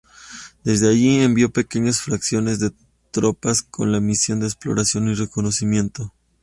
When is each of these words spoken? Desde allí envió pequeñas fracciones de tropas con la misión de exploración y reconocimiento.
Desde 0.63 0.89
allí 0.89 1.19
envió 1.19 1.51
pequeñas 1.53 2.01
fracciones 2.01 2.59
de 2.59 2.71
tropas 3.11 3.61
con 3.61 3.91
la 3.91 3.99
misión 3.99 4.39
de 4.39 4.47
exploración 4.47 5.07
y 5.09 5.13
reconocimiento. 5.13 6.11